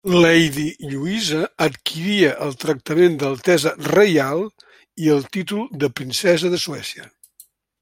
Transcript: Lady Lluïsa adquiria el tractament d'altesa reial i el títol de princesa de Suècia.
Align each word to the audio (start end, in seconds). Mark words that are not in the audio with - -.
Lady 0.21 0.63
Lluïsa 0.93 1.41
adquiria 1.65 2.31
el 2.45 2.57
tractament 2.63 3.19
d'altesa 3.23 3.75
reial 3.91 4.43
i 5.05 5.13
el 5.17 5.23
títol 5.37 5.71
de 5.85 5.93
princesa 6.01 6.55
de 6.57 6.65
Suècia. 6.67 7.09